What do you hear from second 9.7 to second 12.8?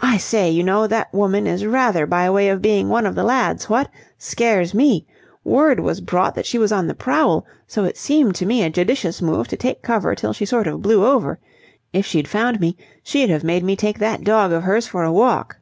cover till she sort of blew over. If she'd found me,